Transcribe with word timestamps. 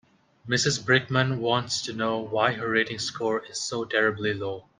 Mrs 0.49 0.81
Brickman 0.83 1.37
wants 1.37 1.83
to 1.83 1.93
know 1.93 2.17
why 2.17 2.53
her 2.53 2.67
rating 2.71 2.97
score 2.97 3.45
is 3.45 3.61
so 3.61 3.85
terribly 3.85 4.33
low. 4.33 4.65